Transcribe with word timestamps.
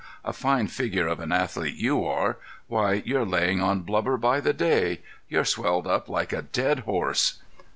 A 0.25 0.33
fine 0.33 0.65
figure 0.65 1.05
of 1.05 1.19
an 1.19 1.31
athlete 1.31 1.75
you 1.75 2.03
are! 2.03 2.37
Why, 2.67 3.03
you're 3.05 3.23
laying 3.23 3.61
on 3.61 3.81
blubber 3.81 4.17
by 4.17 4.39
the 4.39 4.51
day! 4.51 5.01
You're 5.29 5.45
swelled 5.45 5.85
up 5.85 6.09
like 6.09 6.33
a 6.33 6.41
dead 6.41 6.79
horse." 6.89 7.37